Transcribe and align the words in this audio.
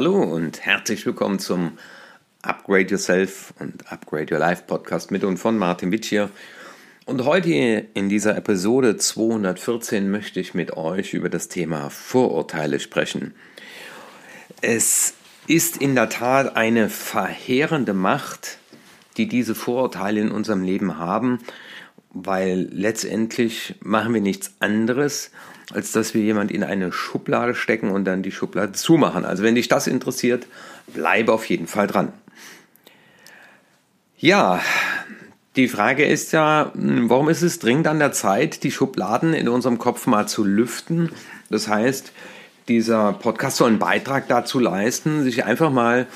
Hallo 0.00 0.22
und 0.22 0.64
herzlich 0.64 1.04
willkommen 1.06 1.40
zum 1.40 1.76
Upgrade 2.42 2.86
Yourself 2.88 3.52
und 3.58 3.90
Upgrade 3.90 4.32
Your 4.32 4.38
Life 4.38 4.62
Podcast 4.68 5.10
mit 5.10 5.24
und 5.24 5.38
von 5.38 5.58
Martin 5.58 5.90
Witsch 5.90 6.10
hier. 6.10 6.30
Und 7.04 7.24
heute 7.24 7.50
in 7.50 8.08
dieser 8.08 8.36
Episode 8.36 8.96
214 8.96 10.08
möchte 10.08 10.38
ich 10.38 10.54
mit 10.54 10.76
euch 10.76 11.14
über 11.14 11.28
das 11.28 11.48
Thema 11.48 11.90
Vorurteile 11.90 12.78
sprechen. 12.78 13.34
Es 14.60 15.14
ist 15.48 15.78
in 15.78 15.96
der 15.96 16.08
Tat 16.08 16.54
eine 16.54 16.90
verheerende 16.90 17.92
Macht, 17.92 18.58
die 19.16 19.26
diese 19.26 19.56
Vorurteile 19.56 20.20
in 20.20 20.30
unserem 20.30 20.62
Leben 20.62 20.98
haben, 20.98 21.40
weil 22.10 22.68
letztendlich 22.70 23.74
machen 23.80 24.14
wir 24.14 24.20
nichts 24.20 24.52
anderes, 24.60 25.32
als 25.72 25.92
dass 25.92 26.14
wir 26.14 26.22
jemand 26.22 26.50
in 26.50 26.64
eine 26.64 26.92
Schublade 26.92 27.54
stecken 27.54 27.90
und 27.90 28.04
dann 28.04 28.22
die 28.22 28.32
Schublade 28.32 28.72
zumachen. 28.72 29.24
Also 29.24 29.42
wenn 29.42 29.54
dich 29.54 29.68
das 29.68 29.86
interessiert, 29.86 30.46
bleibe 30.86 31.32
auf 31.32 31.44
jeden 31.46 31.66
Fall 31.66 31.86
dran. 31.86 32.12
Ja, 34.18 34.60
die 35.56 35.68
Frage 35.68 36.04
ist 36.04 36.32
ja, 36.32 36.72
warum 36.74 37.28
ist 37.28 37.42
es 37.42 37.58
dringend 37.58 37.86
an 37.86 37.98
der 37.98 38.12
Zeit, 38.12 38.62
die 38.62 38.70
Schubladen 38.70 39.34
in 39.34 39.48
unserem 39.48 39.78
Kopf 39.78 40.06
mal 40.06 40.26
zu 40.26 40.44
lüften? 40.44 41.10
Das 41.50 41.68
heißt, 41.68 42.12
dieser 42.68 43.12
Podcast 43.12 43.56
soll 43.56 43.70
einen 43.70 43.78
Beitrag 43.78 44.28
dazu 44.28 44.58
leisten, 44.58 45.22
sich 45.22 45.44
einfach 45.44 45.70
mal 45.70 46.06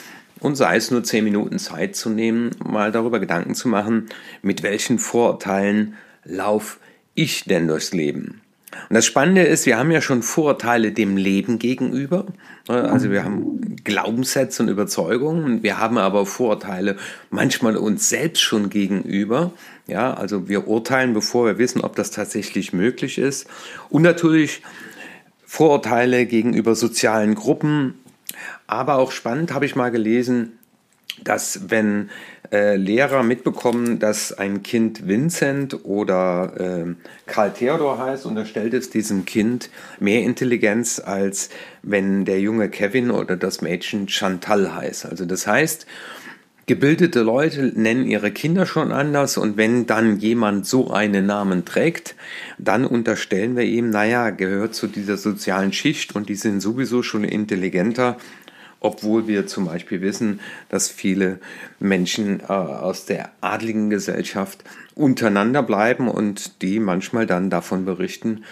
und 0.41 0.57
sei 0.57 0.77
es 0.77 0.91
nur 0.91 1.05
zehn 1.05 1.25
Minuten 1.25 1.59
Zeit 1.59 1.97
zu 1.97 2.11
nehmen, 2.11 2.51
mal 2.65 2.93
darüber 2.93 3.21
Gedanken 3.21 3.55
zu 3.55 3.69
machen, 3.69 4.09
mit 4.43 4.63
welchen 4.63 4.99
Vorurteilen 4.99 5.95
lauf 6.25 6.79
ich 7.15 7.45
denn 7.45 7.69
durchs 7.69 7.93
Leben? 7.93 8.42
Und 8.89 8.95
das 8.95 9.07
Spannende 9.07 9.43
ist, 9.43 9.67
wir 9.67 9.79
haben 9.79 9.91
ja 9.91 10.01
schon 10.01 10.23
Vorurteile 10.23 10.93
dem 10.93 11.17
Leben 11.17 11.59
gegenüber. 11.59 12.27
Also 12.69 13.11
wir 13.11 13.25
haben 13.25 13.77
Glaubenssätze 13.85 14.63
und 14.63 14.69
Überzeugungen. 14.69 15.63
Wir 15.63 15.79
haben 15.79 15.99
aber 15.99 16.27
Vorurteile 16.27 16.97
manchmal 17.31 17.77
uns 17.77 18.09
selbst 18.09 18.41
schon 18.41 18.71
gegenüber. 18.71 19.53
Ja, 19.87 20.15
also 20.15 20.49
wir 20.49 20.69
urteilen, 20.69 21.13
bevor 21.13 21.47
wir 21.47 21.59
wissen, 21.59 21.81
ob 21.81 21.97
das 21.97 22.11
tatsächlich 22.11 22.73
möglich 22.73 23.19
ist. 23.19 23.47
Und 23.91 24.03
natürlich 24.03 24.63
Vorurteile 25.45 26.25
gegenüber 26.27 26.75
sozialen 26.75 27.35
Gruppen. 27.35 27.95
Aber 28.67 28.97
auch 28.97 29.13
spannend 29.13 29.53
habe 29.53 29.67
ich 29.67 29.77
mal 29.77 29.91
gelesen, 29.91 30.59
dass 31.25 31.69
wenn 31.69 32.11
äh, 32.53 32.77
Lehrer 32.77 33.23
mitbekommen, 33.23 33.99
dass 33.99 34.33
ein 34.33 34.63
Kind 34.63 35.09
Vincent 35.09 35.85
oder 35.85 36.53
äh, 36.59 36.95
Karl 37.27 37.53
Theodor 37.55 37.99
heißt, 37.99 38.27
unterstellt 38.27 38.75
es 38.75 38.91
diesem 38.91 39.25
Kind 39.25 39.71
mehr 40.01 40.23
Intelligenz, 40.23 41.01
als 41.01 41.49
wenn 41.83 42.27
der 42.27 42.41
junge 42.41 42.69
Kevin 42.69 43.11
oder 43.11 43.37
das 43.37 43.63
Mädchen 43.63 44.07
Chantal 44.07 44.75
heißt. 44.75 45.07
Also 45.07 45.25
das 45.25 45.47
heißt, 45.47 45.87
gebildete 46.67 47.23
Leute 47.23 47.73
nennen 47.75 48.07
ihre 48.07 48.31
Kinder 48.31 48.67
schon 48.67 48.93
anders 48.93 49.37
und 49.37 49.57
wenn 49.57 49.87
dann 49.87 50.19
jemand 50.19 50.67
so 50.67 50.91
einen 50.91 51.27
Namen 51.27 51.65
trägt, 51.65 52.15
dann 52.59 52.85
unterstellen 52.85 53.57
wir 53.57 53.65
ihm, 53.65 53.91
naja, 53.91 54.31
gehört 54.31 54.75
zu 54.75 54.87
dieser 54.87 55.17
sozialen 55.17 55.73
Schicht 55.73 56.15
und 56.15 56.29
die 56.29 56.35
sind 56.35 56.61
sowieso 56.61 57.03
schon 57.03 57.25
intelligenter 57.25 58.19
obwohl 58.83 59.29
wir 59.29 59.47
zum 59.47 59.67
Beispiel 59.67 60.01
wissen, 60.01 60.41
dass 60.69 60.89
viele 60.89 61.39
Menschen 61.79 62.41
äh, 62.41 62.45
aus 62.45 63.07
der 63.07 63.31
adligen 63.41 63.91
Gesellschaft 63.91 64.65
untereinander 64.95 65.63
bleiben 65.63 66.09
und 66.09 66.63
die 66.63 66.81
manchmal 66.81 67.27
dann 67.27 67.49
davon 67.49 67.85
berichten, 67.85 68.45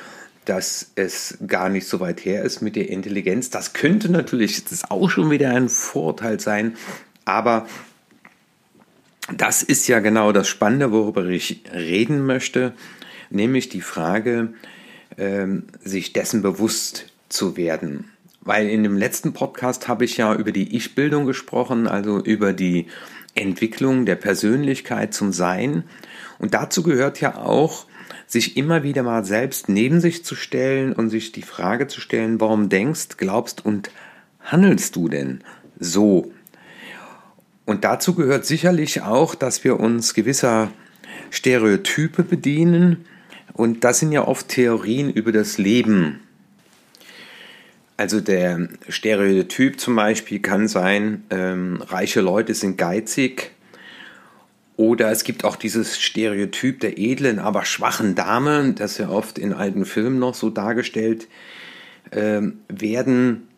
dass 0.44 0.92
es 0.94 1.38
gar 1.46 1.68
nicht 1.68 1.86
so 1.86 2.00
weit 2.00 2.24
her 2.24 2.42
ist 2.44 2.62
mit 2.62 2.76
der 2.76 2.88
Intelligenz. 2.88 3.50
Das 3.50 3.72
könnte 3.72 4.10
natürlich 4.10 4.64
das 4.64 4.90
auch 4.90 5.10
schon 5.10 5.30
wieder 5.30 5.50
ein 5.50 5.68
Vorteil 5.68 6.40
sein, 6.40 6.76
aber 7.24 7.66
das 9.36 9.62
ist 9.62 9.86
ja 9.88 10.00
genau 10.00 10.32
das 10.32 10.48
Spannende, 10.48 10.92
worüber 10.92 11.24
ich 11.26 11.62
reden 11.72 12.24
möchte, 12.24 12.72
nämlich 13.30 13.68
die 13.68 13.80
Frage, 13.80 14.54
äh, 15.16 15.46
sich 15.82 16.12
dessen 16.12 16.42
bewusst 16.42 17.06
zu 17.28 17.56
werden. 17.56 18.10
Weil 18.40 18.68
in 18.68 18.82
dem 18.82 18.96
letzten 18.96 19.32
Podcast 19.32 19.88
habe 19.88 20.04
ich 20.04 20.16
ja 20.16 20.34
über 20.34 20.52
die 20.52 20.76
Ich-Bildung 20.76 21.26
gesprochen, 21.26 21.86
also 21.86 22.20
über 22.20 22.52
die 22.52 22.86
Entwicklung 23.34 24.06
der 24.06 24.16
Persönlichkeit 24.16 25.14
zum 25.14 25.32
Sein. 25.32 25.84
Und 26.38 26.54
dazu 26.54 26.82
gehört 26.82 27.20
ja 27.20 27.36
auch, 27.36 27.86
sich 28.26 28.56
immer 28.56 28.82
wieder 28.84 29.02
mal 29.02 29.24
selbst 29.24 29.68
neben 29.68 30.00
sich 30.00 30.24
zu 30.24 30.36
stellen 30.36 30.92
und 30.92 31.10
sich 31.10 31.32
die 31.32 31.42
Frage 31.42 31.88
zu 31.88 32.00
stellen, 32.00 32.40
warum 32.40 32.68
denkst, 32.68 33.16
glaubst 33.16 33.64
und 33.64 33.90
handelst 34.40 34.94
du 34.94 35.08
denn 35.08 35.42
so? 35.78 36.30
Und 37.66 37.84
dazu 37.84 38.14
gehört 38.14 38.46
sicherlich 38.46 39.02
auch, 39.02 39.34
dass 39.34 39.64
wir 39.64 39.80
uns 39.80 40.14
gewisser 40.14 40.70
Stereotype 41.30 42.22
bedienen. 42.22 43.04
Und 43.52 43.84
das 43.84 43.98
sind 43.98 44.12
ja 44.12 44.26
oft 44.26 44.48
Theorien 44.48 45.10
über 45.10 45.32
das 45.32 45.58
Leben. 45.58 46.20
Also 48.00 48.22
der 48.22 48.70
Stereotyp 48.88 49.78
zum 49.78 49.94
Beispiel 49.94 50.38
kann 50.38 50.68
sein, 50.68 51.22
ähm, 51.28 51.82
reiche 51.86 52.22
Leute 52.22 52.54
sind 52.54 52.78
geizig. 52.78 53.50
Oder 54.78 55.10
es 55.10 55.22
gibt 55.22 55.44
auch 55.44 55.54
dieses 55.54 56.00
Stereotyp 56.00 56.80
der 56.80 56.96
edlen, 56.98 57.38
aber 57.38 57.66
schwachen 57.66 58.14
Dame, 58.14 58.72
das 58.72 58.96
ja 58.96 59.10
oft 59.10 59.38
in 59.38 59.52
alten 59.52 59.84
Filmen 59.84 60.18
noch 60.18 60.34
so 60.34 60.48
dargestellt 60.48 61.28
ähm, 62.10 62.60
werden. 62.68 63.48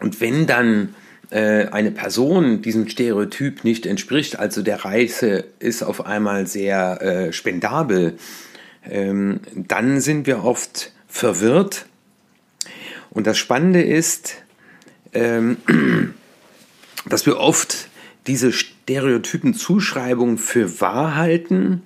Und 0.00 0.22
wenn 0.22 0.46
dann 0.46 0.94
äh, 1.28 1.66
eine 1.66 1.90
Person 1.90 2.62
diesem 2.62 2.88
Stereotyp 2.88 3.62
nicht 3.62 3.84
entspricht, 3.84 4.38
also 4.38 4.62
der 4.62 4.86
Reiche 4.86 5.44
ist 5.58 5.82
auf 5.82 6.06
einmal 6.06 6.46
sehr 6.46 7.02
äh, 7.02 7.32
spendabel, 7.34 8.14
ähm, 8.88 9.40
dann 9.54 10.00
sind 10.00 10.26
wir 10.26 10.44
oft 10.44 10.92
verwirrt 11.08 11.84
und 13.10 13.26
das 13.26 13.38
Spannende 13.38 13.82
ist, 13.82 14.36
ähm, 15.12 15.56
dass 17.06 17.26
wir 17.26 17.38
oft 17.38 17.88
diese 18.26 18.52
stereotypen 18.52 19.54
Zuschreibungen 19.54 20.38
für 20.38 20.80
wahr 20.80 21.16
halten 21.16 21.82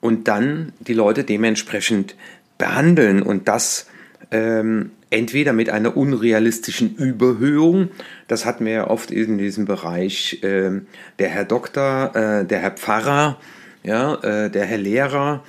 und 0.00 0.28
dann 0.28 0.72
die 0.80 0.94
Leute 0.94 1.24
dementsprechend 1.24 2.14
behandeln. 2.56 3.22
Und 3.22 3.48
das 3.48 3.86
ähm, 4.30 4.92
entweder 5.10 5.52
mit 5.52 5.70
einer 5.70 5.96
unrealistischen 5.96 6.96
Überhöhung, 6.96 7.90
das 8.28 8.44
hatten 8.44 8.64
wir 8.64 8.72
ja 8.72 8.86
oft 8.88 9.10
in 9.10 9.38
diesem 9.38 9.64
Bereich, 9.64 10.42
äh, 10.42 10.80
der 11.18 11.28
Herr 11.28 11.44
Doktor, 11.44 12.14
äh, 12.14 12.44
der 12.44 12.60
Herr 12.60 12.72
Pfarrer, 12.72 13.38
ja, 13.82 14.14
äh, 14.16 14.50
der 14.50 14.66
Herr 14.66 14.78
Lehrer, 14.78 15.44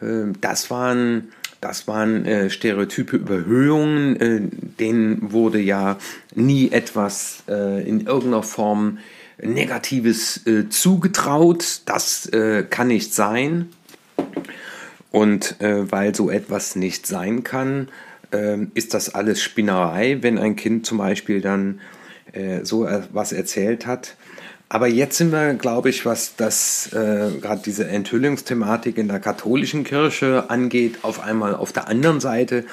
äh, 0.00 0.32
das 0.40 0.70
waren 0.70 1.32
das 1.62 1.86
waren 1.86 2.26
äh, 2.26 2.50
stereotype 2.50 3.16
Überhöhungen, 3.16 4.20
äh, 4.20 4.40
denen 4.80 5.32
wurde 5.32 5.60
ja 5.60 5.96
nie 6.34 6.72
etwas 6.72 7.44
äh, 7.48 7.88
in 7.88 8.00
irgendeiner 8.00 8.42
Form 8.42 8.98
Negatives 9.40 10.44
äh, 10.46 10.68
zugetraut. 10.68 11.82
Das 11.86 12.26
äh, 12.26 12.64
kann 12.68 12.88
nicht 12.88 13.14
sein. 13.14 13.68
Und 15.12 15.60
äh, 15.60 15.90
weil 15.90 16.14
so 16.14 16.30
etwas 16.30 16.76
nicht 16.76 17.06
sein 17.06 17.42
kann, 17.44 17.88
ist 18.72 18.94
das 18.94 19.14
alles 19.14 19.42
Spinnerei, 19.42 20.22
wenn 20.22 20.38
ein 20.38 20.56
Kind 20.56 20.86
zum 20.86 20.96
Beispiel 20.96 21.42
dann 21.42 21.80
so 22.62 22.88
was 23.12 23.32
erzählt 23.32 23.86
hat. 23.86 24.16
Aber 24.72 24.86
jetzt 24.86 25.18
sind 25.18 25.32
wir, 25.32 25.52
glaube 25.52 25.90
ich, 25.90 26.06
was 26.06 26.34
das 26.36 26.90
äh, 26.94 27.30
gerade 27.42 27.60
diese 27.62 27.86
Enthüllungsthematik 27.88 28.96
in 28.96 29.06
der 29.06 29.20
katholischen 29.20 29.84
Kirche 29.84 30.48
angeht, 30.48 31.00
auf 31.02 31.20
einmal 31.20 31.54
auf 31.54 31.74
der 31.74 31.88
anderen 31.88 32.20
Seite. 32.20 32.64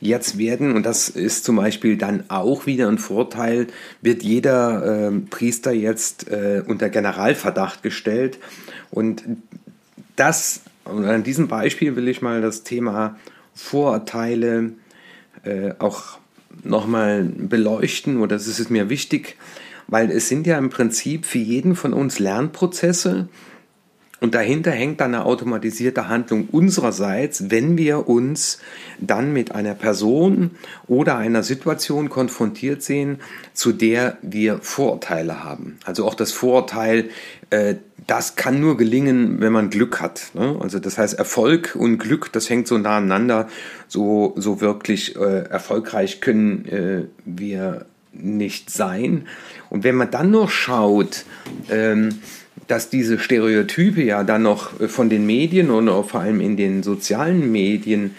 Jetzt 0.00 0.38
werden, 0.38 0.74
und 0.74 0.84
das 0.84 1.08
ist 1.08 1.44
zum 1.44 1.54
Beispiel 1.54 1.96
dann 1.96 2.24
auch 2.26 2.66
wieder 2.66 2.88
ein 2.88 2.98
Vorteil, 2.98 3.68
wird 4.02 4.24
jeder 4.24 5.06
äh, 5.06 5.12
Priester 5.30 5.70
jetzt 5.70 6.28
äh, 6.28 6.64
unter 6.66 6.88
Generalverdacht 6.88 7.80
gestellt. 7.80 8.38
Und 8.90 9.22
das, 10.16 10.62
an 10.84 11.22
diesem 11.22 11.46
Beispiel 11.46 11.94
will 11.94 12.08
ich 12.08 12.22
mal 12.22 12.42
das 12.42 12.64
Thema 12.64 13.20
Vorurteile 13.54 14.72
äh, 15.44 15.74
auch 15.78 16.18
nochmal 16.64 17.22
beleuchten, 17.22 18.16
oder 18.16 18.34
das 18.34 18.48
ist 18.48 18.68
mir 18.68 18.90
wichtig, 18.90 19.36
weil 19.88 20.10
es 20.10 20.28
sind 20.28 20.46
ja 20.46 20.58
im 20.58 20.70
Prinzip 20.70 21.26
für 21.26 21.38
jeden 21.38 21.76
von 21.76 21.92
uns 21.92 22.18
Lernprozesse 22.18 23.28
Und 24.18 24.34
dahinter 24.34 24.70
hängt 24.70 25.00
dann 25.00 25.14
eine 25.14 25.26
automatisierte 25.26 26.08
Handlung 26.08 26.48
unsererseits, 26.50 27.50
wenn 27.50 27.76
wir 27.76 28.08
uns 28.08 28.58
dann 28.98 29.34
mit 29.34 29.52
einer 29.52 29.74
Person 29.74 30.52
oder 30.86 31.18
einer 31.18 31.42
Situation 31.42 32.08
konfrontiert 32.08 32.82
sehen, 32.82 33.18
zu 33.52 33.72
der 33.72 34.16
wir 34.22 34.60
Vorurteile 34.62 35.44
haben. 35.44 35.78
Also 35.84 36.06
auch 36.06 36.14
das 36.14 36.32
Vorurteil, 36.32 37.10
äh, 37.50 37.74
das 38.06 38.36
kann 38.36 38.58
nur 38.58 38.78
gelingen, 38.78 39.40
wenn 39.40 39.52
man 39.52 39.68
Glück 39.68 40.00
hat. 40.00 40.30
Ne? 40.32 40.56
Also 40.60 40.78
das 40.78 40.96
heißt, 40.96 41.18
Erfolg 41.18 41.76
und 41.78 41.98
Glück, 41.98 42.32
das 42.32 42.48
hängt 42.48 42.68
so 42.68 42.78
nah 42.78 42.96
aneinander. 42.96 43.48
So, 43.86 44.32
so 44.36 44.62
wirklich 44.62 45.14
äh, 45.16 45.42
erfolgreich 45.42 46.22
können 46.22 46.64
äh, 46.66 47.04
wir 47.26 47.84
nicht 48.22 48.70
sein. 48.70 49.26
Und 49.70 49.84
wenn 49.84 49.94
man 49.94 50.10
dann 50.10 50.30
noch 50.30 50.50
schaut, 50.50 51.24
ähm, 51.70 52.20
dass 52.66 52.90
diese 52.90 53.18
Stereotype 53.18 54.02
ja 54.02 54.24
dann 54.24 54.42
noch 54.42 54.80
äh, 54.80 54.88
von 54.88 55.08
den 55.08 55.26
Medien 55.26 55.70
und 55.70 55.88
auch 55.88 56.08
vor 56.08 56.20
allem 56.20 56.40
in 56.40 56.56
den 56.56 56.82
sozialen 56.82 57.50
Medien 57.52 58.14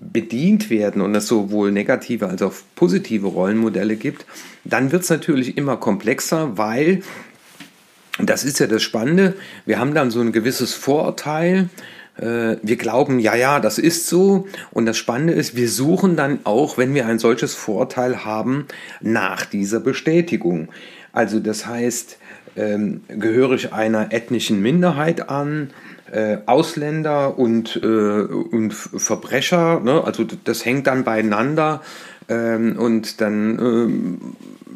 bedient 0.00 0.70
werden 0.70 1.02
und 1.02 1.14
es 1.14 1.26
sowohl 1.26 1.72
negative 1.72 2.28
als 2.28 2.42
auch 2.42 2.52
positive 2.76 3.26
Rollenmodelle 3.26 3.96
gibt, 3.96 4.26
dann 4.64 4.92
wird 4.92 5.02
es 5.02 5.10
natürlich 5.10 5.56
immer 5.56 5.76
komplexer, 5.76 6.56
weil, 6.56 7.02
das 8.20 8.44
ist 8.44 8.60
ja 8.60 8.68
das 8.68 8.82
Spannende, 8.82 9.34
wir 9.66 9.78
haben 9.80 9.94
dann 9.94 10.10
so 10.10 10.20
ein 10.20 10.32
gewisses 10.32 10.74
Vorurteil, 10.74 11.68
wir 12.20 12.76
glauben, 12.76 13.20
ja, 13.20 13.36
ja, 13.36 13.60
das 13.60 13.78
ist 13.78 14.08
so. 14.08 14.48
Und 14.72 14.86
das 14.86 14.96
Spannende 14.96 15.34
ist, 15.34 15.54
wir 15.56 15.68
suchen 15.68 16.16
dann 16.16 16.40
auch, 16.44 16.76
wenn 16.76 16.92
wir 16.94 17.06
ein 17.06 17.20
solches 17.20 17.54
Vorurteil 17.54 18.24
haben, 18.24 18.66
nach 19.00 19.46
dieser 19.46 19.78
Bestätigung. 19.78 20.68
Also 21.12 21.38
das 21.40 21.66
heißt, 21.66 22.18
ähm, 22.56 23.02
gehöre 23.08 23.52
ich 23.52 23.72
einer 23.72 24.12
ethnischen 24.12 24.60
Minderheit 24.60 25.30
an, 25.30 25.70
äh, 26.10 26.38
Ausländer 26.46 27.38
und, 27.38 27.80
äh, 27.82 27.86
und 27.86 28.72
Verbrecher, 28.72 29.80
ne? 29.80 30.02
also 30.04 30.24
das 30.44 30.64
hängt 30.64 30.86
dann 30.86 31.04
beieinander 31.04 31.82
ähm, 32.28 32.76
und 32.78 33.20
dann 33.20 33.58
ähm, 33.58 34.18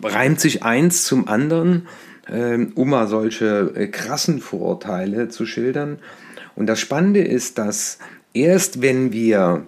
reimt 0.03 0.41
sich 0.41 0.63
eins 0.63 1.05
zum 1.05 1.29
anderen, 1.29 1.89
ähm, 2.31 2.73
um 2.75 2.91
mal 2.91 3.09
solche 3.09 3.73
äh, 3.75 3.87
krassen 3.89 4.41
Vorurteile 4.41 5.29
zu 5.29 5.47
schildern. 5.47 5.99
Und 6.57 6.67
das 6.67 6.81
Spannende 6.81 7.23
ist, 7.23 7.59
dass 7.59 7.99
erst 8.35 8.83
wenn 8.83 9.13
wir 9.13 9.67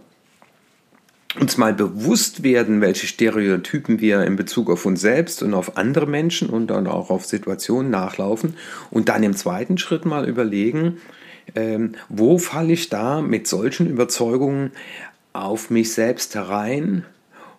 uns 1.41 1.57
mal 1.57 1.75
bewusst 1.75 2.43
werden, 2.43 2.81
welche 2.81 3.07
Stereotypen 3.07 4.01
wir 4.01 4.23
in 4.23 4.37
Bezug 4.37 4.71
auf 4.71 4.87
uns 4.87 5.01
selbst 5.01 5.43
und 5.43 5.55
auf 5.55 5.77
andere 5.77 6.07
Menschen 6.07 6.49
und 6.49 6.69
dann 6.69 6.87
auch 6.87 7.11
auf 7.11 7.27
Situationen 7.27 7.91
nachlaufen 7.91 8.55
und 8.91 9.09
dann 9.09 9.23
im 9.23 9.35
zweiten 9.35 9.79
Schritt 9.79 10.05
mal 10.05 10.29
überlegen, 10.29 10.99
ähm, 11.57 11.93
wo 12.09 12.39
falle 12.39 12.73
ich 12.73 12.89
da 12.89 13.21
mit 13.21 13.49
solchen 13.49 13.89
Überzeugungen 13.89 14.71
auf 15.33 15.71
mich 15.71 15.93
selbst 15.93 16.35
herein, 16.37 17.05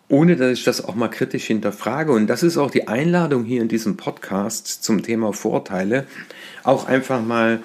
ohne 0.07 0.37
dass 0.37 0.59
ich 0.59 0.63
das 0.63 0.83
auch 0.83 0.95
mal 0.95 1.09
kritisch 1.09 1.45
hinterfrage. 1.45 2.13
Und 2.13 2.27
das 2.27 2.43
ist 2.43 2.57
auch 2.57 2.71
die 2.71 2.87
Einladung 2.87 3.43
hier 3.43 3.61
in 3.61 3.67
diesem 3.67 3.97
Podcast 3.97 4.83
zum 4.83 5.03
Thema 5.03 5.33
Vorteile, 5.33 6.05
auch 6.63 6.87
einfach 6.87 7.21
mal 7.21 7.59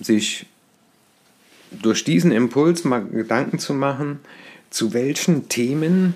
sich 0.00 0.46
durch 1.70 2.04
diesen 2.04 2.32
Impuls 2.32 2.84
mal 2.84 3.04
Gedanken 3.04 3.58
zu 3.58 3.74
machen, 3.74 4.20
zu 4.70 4.92
welchen 4.92 5.48
Themen, 5.48 6.14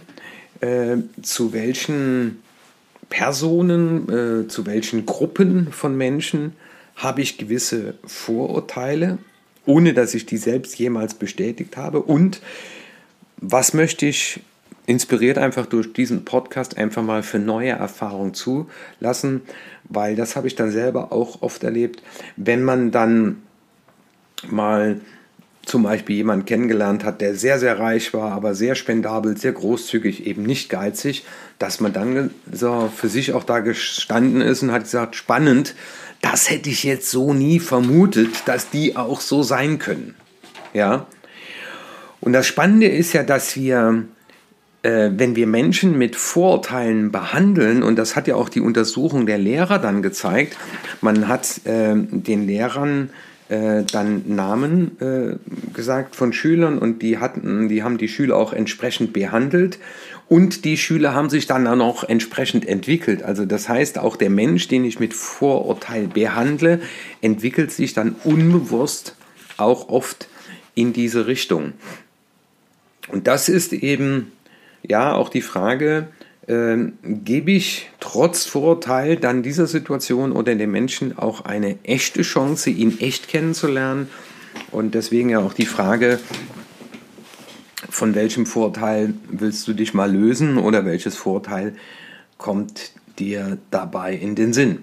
äh, 0.61 0.99
zu 1.23 1.52
welchen 1.52 2.43
Personen, 3.08 4.44
äh, 4.44 4.49
zu 4.49 4.67
welchen 4.67 5.06
Gruppen 5.06 5.73
von 5.73 5.97
Menschen 5.97 6.55
habe 6.97 7.23
ich 7.23 7.38
gewisse 7.38 7.94
Vorurteile, 8.05 9.19
ohne 9.67 9.94
dass 9.94 10.14
ich 10.14 10.26
die 10.26 10.37
selbst 10.37 10.79
jemals 10.79 11.14
bestätigt 11.14 11.76
habe. 11.76 12.00
Und 12.02 12.41
was 13.37 13.75
möchte 13.75 14.06
ich 14.06 14.41
inspiriert 14.87 15.38
einfach 15.38 15.67
durch 15.67 15.93
diesen 15.93 16.25
Podcast 16.25 16.76
einfach 16.76 17.02
mal 17.02 17.23
für 17.23 17.38
neue 17.38 17.70
Erfahrungen 17.70 18.35
zulassen, 18.35 19.43
weil 19.85 20.17
das 20.17 20.37
habe 20.37 20.47
ich 20.47 20.56
dann 20.56 20.70
selber 20.70 21.12
auch 21.12 21.43
oft 21.43 21.62
erlebt, 21.62 22.02
wenn 22.37 22.64
man 22.64 22.91
dann 22.91 23.43
mal 24.49 25.00
zum 25.64 25.82
Beispiel 25.82 26.16
jemanden 26.16 26.46
kennengelernt 26.46 27.04
hat, 27.04 27.20
der 27.20 27.34
sehr, 27.34 27.58
sehr 27.58 27.78
reich 27.78 28.14
war, 28.14 28.32
aber 28.32 28.54
sehr 28.54 28.74
spendabel, 28.74 29.36
sehr 29.36 29.52
großzügig, 29.52 30.26
eben 30.26 30.42
nicht 30.42 30.70
geizig, 30.70 31.24
dass 31.58 31.80
man 31.80 31.92
dann 31.92 32.30
so 32.50 32.90
für 32.94 33.08
sich 33.08 33.34
auch 33.34 33.44
da 33.44 33.60
gestanden 33.60 34.40
ist 34.40 34.62
und 34.62 34.72
hat 34.72 34.84
gesagt, 34.84 35.16
spannend, 35.16 35.74
das 36.22 36.50
hätte 36.50 36.70
ich 36.70 36.84
jetzt 36.84 37.10
so 37.10 37.32
nie 37.32 37.60
vermutet, 37.60 38.30
dass 38.46 38.70
die 38.70 38.96
auch 38.96 39.20
so 39.20 39.42
sein 39.42 39.78
können. 39.78 40.14
Ja. 40.72 41.06
Und 42.20 42.32
das 42.32 42.46
Spannende 42.46 42.86
ist 42.86 43.12
ja, 43.12 43.22
dass 43.22 43.56
wir, 43.56 44.04
äh, 44.82 45.10
wenn 45.14 45.36
wir 45.36 45.46
Menschen 45.46 45.96
mit 45.96 46.16
Vorurteilen 46.16 47.10
behandeln, 47.10 47.82
und 47.82 47.96
das 47.96 48.16
hat 48.16 48.26
ja 48.28 48.34
auch 48.34 48.48
die 48.48 48.60
Untersuchung 48.60 49.26
der 49.26 49.38
Lehrer 49.38 49.78
dann 49.78 50.02
gezeigt, 50.02 50.56
man 51.00 51.28
hat 51.28 51.60
äh, 51.64 51.94
den 51.94 52.46
Lehrern 52.46 53.10
äh, 53.50 53.82
dann 53.82 54.23
Namen 54.35 54.97
äh, 55.00 55.75
gesagt 55.75 56.14
von 56.14 56.32
Schülern 56.32 56.79
und 56.79 57.02
die 57.02 57.19
hatten, 57.19 57.69
die 57.69 57.82
haben 57.82 57.99
die 57.99 58.08
Schüler 58.08 58.37
auch 58.37 58.52
entsprechend 58.52 59.12
behandelt 59.12 59.79
und 60.29 60.64
die 60.64 60.76
Schüler 60.76 61.14
haben 61.14 61.29
sich 61.29 61.49
dann 61.49 61.67
auch 61.81 62.05
entsprechend 62.05 62.67
entwickelt. 62.67 63.25
Also 63.25 63.44
das 63.47 63.69
heißt, 63.69 63.99
auch 63.99 64.14
der 64.14 64.31
Mensch, 64.31 64.69
den 64.69 64.85
ich 64.85 65.00
mit 65.00 65.12
Vorurteil 65.12 66.06
behandle, 66.06 66.81
entwickelt 67.20 67.73
sich 67.73 67.93
dann 67.93 68.14
unbewusst 68.23 69.17
auch 69.56 69.88
oft 69.88 70.29
in 70.76 70.93
diese 70.93 71.26
Richtung. 71.26 71.73
Und 73.08 73.26
das 73.26 73.49
ist 73.49 73.73
eben 73.73 74.31
ja 74.82 75.12
auch 75.12 75.29
die 75.29 75.43
Frage, 75.43 76.08
ähm, 76.50 76.94
gebe 77.05 77.52
ich 77.52 77.91
trotz 78.00 78.44
Vorurteil 78.44 79.14
dann 79.17 79.44
dieser 79.44 79.69
Situation 79.69 80.32
oder 80.32 80.52
dem 80.56 80.73
Menschen 80.73 81.17
auch 81.17 81.44
eine 81.44 81.79
echte 81.85 82.23
Chance, 82.23 82.70
ihn 82.70 82.99
echt 82.99 83.29
kennenzulernen. 83.29 84.11
Und 84.73 84.97
deswegen 84.97 85.31
ja 85.31 85.38
auch 85.38 85.52
die 85.52 85.67
Frage, 85.67 86.19
von 87.88 88.17
welchem 88.17 88.47
Vorurteil 88.47 89.14
willst 89.29 89.69
du 89.69 89.75
dich 89.75 89.94
mal 89.94 90.12
lösen 90.12 90.58
oder 90.58 90.85
welches 90.85 91.14
Vorurteil 91.14 91.76
kommt 92.37 92.91
dir 93.20 93.58
dabei 93.70 94.14
in 94.14 94.35
den 94.35 94.52
Sinn? 94.52 94.79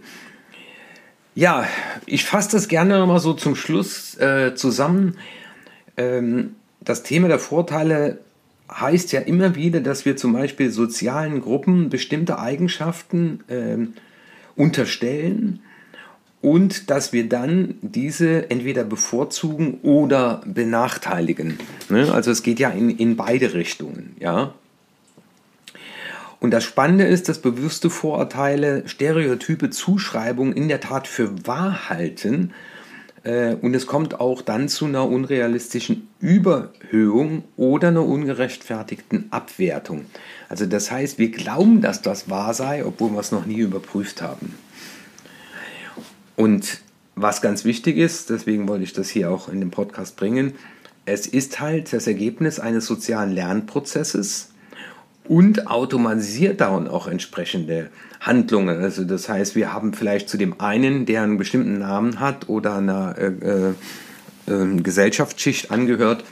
Ja, 1.36 1.68
ich 2.06 2.24
fasse 2.24 2.52
das 2.52 2.70
gerne 2.70 3.06
mal 3.06 3.20
so 3.20 3.34
zum 3.34 3.58
Schluss 3.58 4.18
äh, 4.20 4.56
zusammen. 4.56 5.18
Ähm, 5.98 6.56
das 6.80 7.04
Thema 7.04 7.28
der 7.28 7.40
Vorteile 7.40 8.20
heißt 8.72 9.12
ja 9.12 9.22
immer 9.22 9.56
wieder, 9.56 9.80
dass 9.82 10.06
wir 10.06 10.18
zum 10.18 10.34
Beispiel 10.34 10.72
sozialen 10.72 11.42
Gruppen 11.42 11.90
bestimmte 11.90 12.40
Eigenschaften 12.40 13.44
äh, 13.48 13.88
unterstellen 14.56 15.60
und 16.42 16.90
dass 16.90 17.14
wir 17.14 17.28
dann 17.28 17.76
diese 17.82 18.50
entweder 18.50 18.84
bevorzugen 18.84 19.80
oder 19.82 20.42
benachteiligen. 20.46 21.60
Ne? 21.90 22.12
Also 22.14 22.32
es 22.32 22.44
geht 22.44 22.60
ja 22.60 22.70
in, 22.70 22.90
in 22.90 23.16
beide 23.16 23.54
Richtungen. 23.54 24.16
Ja? 24.20 24.54
Und 26.40 26.52
das 26.52 26.64
Spannende 26.64 27.06
ist, 27.06 27.30
dass 27.30 27.42
bewusste 27.42 27.90
Vorurteile, 27.90 28.88
Stereotype, 28.88 29.72
Zuschreibungen 29.72 30.54
in 30.54 30.68
der 30.68 30.80
Tat 30.80 31.08
für 31.08 31.48
wahr 31.48 31.90
halten 31.90 32.54
und 33.24 33.74
es 33.74 33.88
kommt 33.88 34.20
auch 34.20 34.42
dann 34.42 34.70
zu 34.70 34.86
einer 34.86 35.08
unrealistischen 35.08 36.08
Überhöhung 36.20 37.44
oder 37.58 37.90
einer 37.90 38.06
ungerechtfertigten 38.06 39.32
Abwertung. 39.32 40.06
Also 40.50 40.66
das 40.66 40.92
heißt, 40.92 41.18
wir 41.18 41.32
glauben, 41.32 41.82
dass 41.82 42.02
das 42.02 42.30
wahr 42.30 42.54
sei, 42.54 42.86
obwohl 42.86 43.12
wir 43.12 43.20
es 43.20 43.32
noch 43.32 43.46
nie 43.46 43.58
überprüft 43.58 44.22
haben. 44.22 44.54
Und 46.36 46.82
was 47.16 47.42
ganz 47.42 47.66
wichtig 47.66 47.98
ist, 47.98 48.30
deswegen 48.30 48.68
wollte 48.68 48.84
ich 48.84 48.94
das 48.94 49.10
hier 49.10 49.32
auch 49.32 49.50
in 49.50 49.60
den 49.60 49.72
Podcast 49.72 50.16
bringen, 50.16 50.54
es 51.06 51.26
ist 51.26 51.60
halt 51.60 51.92
das 51.94 52.06
Ergebnis 52.06 52.60
eines 52.60 52.86
sozialen 52.86 53.32
Lernprozesses 53.32 54.50
und 55.28 55.68
automatisiert 55.68 56.62
dann 56.62 56.88
auch 56.88 57.08
entsprechende 57.08 57.90
Handlungen. 58.20 58.82
Also 58.82 59.04
das 59.04 59.30
heißt, 59.30 59.56
wir 59.56 59.74
haben 59.74 59.94
vielleicht 59.94 60.30
zu 60.30 60.38
dem 60.38 60.60
einen, 60.60 61.06
der 61.06 61.24
einen 61.24 61.38
bestimmten 61.38 61.80
Namen 61.80 62.20
hat 62.20 62.50
oder 62.50 62.76
einer 62.76 63.16
äh, 63.18 63.28
äh, 63.28 63.74
ähm, 64.48 64.84
Gesellschaftsschicht 64.84 65.72
angehört, 65.72 66.24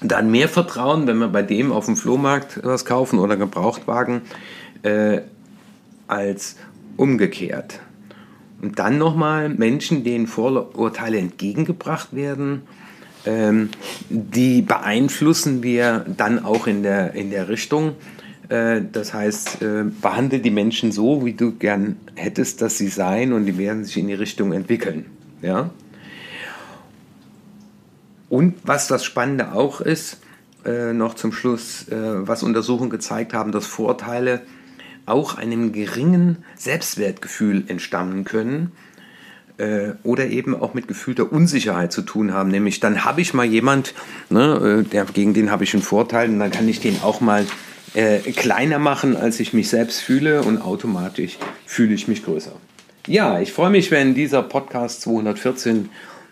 dann 0.00 0.30
mehr 0.30 0.48
Vertrauen, 0.48 1.06
wenn 1.06 1.18
wir 1.18 1.28
bei 1.28 1.42
dem 1.42 1.72
auf 1.72 1.86
dem 1.86 1.96
Flohmarkt 1.96 2.60
was 2.62 2.84
kaufen 2.84 3.18
oder 3.18 3.36
Gebrauchtwagen, 3.36 4.22
äh, 4.82 5.20
als 6.06 6.56
umgekehrt. 6.96 7.80
Und 8.60 8.78
dann 8.78 8.98
nochmal 8.98 9.48
Menschen, 9.48 10.04
denen 10.04 10.26
Vorurteile 10.26 11.18
entgegengebracht 11.18 12.14
werden, 12.14 12.62
ähm, 13.26 13.70
die 14.08 14.62
beeinflussen 14.62 15.62
wir 15.62 16.04
dann 16.16 16.44
auch 16.44 16.66
in 16.66 16.82
der, 16.82 17.14
in 17.14 17.30
der 17.30 17.48
Richtung. 17.48 17.94
Äh, 18.48 18.82
das 18.90 19.14
heißt, 19.14 19.62
äh, 19.62 19.84
behandle 20.00 20.40
die 20.40 20.50
Menschen 20.50 20.92
so, 20.92 21.24
wie 21.24 21.32
du 21.32 21.52
gern 21.52 21.96
hättest, 22.14 22.62
dass 22.62 22.78
sie 22.78 22.88
seien 22.88 23.32
und 23.32 23.46
die 23.46 23.58
werden 23.58 23.84
sich 23.84 23.96
in 23.98 24.08
die 24.08 24.14
Richtung 24.14 24.52
entwickeln. 24.52 25.06
Ja? 25.40 25.70
Und 28.28 28.54
was 28.64 28.88
das 28.88 29.04
Spannende 29.04 29.52
auch 29.52 29.80
ist, 29.80 30.18
äh, 30.64 30.92
noch 30.92 31.14
zum 31.14 31.32
Schluss, 31.32 31.88
äh, 31.88 31.96
was 32.26 32.42
Untersuchungen 32.42 32.90
gezeigt 32.90 33.34
haben, 33.34 33.52
dass 33.52 33.66
Vorteile 33.66 34.42
auch 35.06 35.36
einem 35.36 35.72
geringen 35.72 36.38
Selbstwertgefühl 36.56 37.64
entstammen 37.66 38.24
können 38.24 38.72
äh, 39.62 39.94
oder 40.02 40.26
eben 40.26 40.60
auch 40.60 40.74
mit 40.74 40.88
gefühlter 40.88 41.30
Unsicherheit 41.30 41.92
zu 41.92 42.02
tun 42.02 42.34
haben. 42.34 42.50
Nämlich 42.50 42.80
dann 42.80 43.04
habe 43.04 43.20
ich 43.20 43.32
mal 43.32 43.46
jemand, 43.46 43.94
ne, 44.28 44.82
äh, 44.84 44.88
der, 44.88 45.04
gegen 45.04 45.34
den 45.34 45.50
habe 45.50 45.64
ich 45.64 45.72
einen 45.72 45.82
Vorteil 45.82 46.28
und 46.28 46.40
dann 46.40 46.50
kann 46.50 46.68
ich 46.68 46.80
den 46.80 47.00
auch 47.02 47.20
mal 47.20 47.46
äh, 47.94 48.18
kleiner 48.32 48.78
machen, 48.80 49.16
als 49.16 49.38
ich 49.38 49.52
mich 49.52 49.68
selbst 49.68 50.00
fühle 50.00 50.42
und 50.42 50.60
automatisch 50.60 51.38
fühle 51.64 51.94
ich 51.94 52.08
mich 52.08 52.24
größer. 52.24 52.52
Ja, 53.06 53.40
ich 53.40 53.52
freue 53.52 53.70
mich, 53.70 53.90
wenn 53.90 54.14
dieser 54.14 54.42
Podcast 54.42 55.02
214 55.02 55.88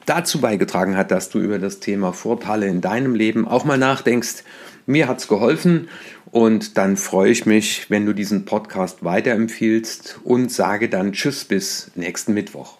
dazu 0.06 0.40
beigetragen 0.40 0.96
hat, 0.96 1.10
dass 1.10 1.28
du 1.28 1.38
über 1.38 1.58
das 1.58 1.78
Thema 1.78 2.12
Vorteile 2.12 2.66
in 2.66 2.80
deinem 2.80 3.14
Leben 3.14 3.46
auch 3.46 3.64
mal 3.64 3.78
nachdenkst. 3.78 4.44
Mir 4.86 5.06
hat 5.06 5.18
es 5.18 5.28
geholfen 5.28 5.88
und 6.32 6.78
dann 6.78 6.96
freue 6.96 7.30
ich 7.30 7.46
mich, 7.46 7.90
wenn 7.90 8.06
du 8.06 8.12
diesen 8.12 8.44
Podcast 8.44 9.04
weiterempfiehlst 9.04 10.20
und 10.24 10.50
sage 10.50 10.88
dann 10.88 11.12
Tschüss 11.12 11.44
bis 11.44 11.92
nächsten 11.94 12.34
Mittwoch. 12.34 12.79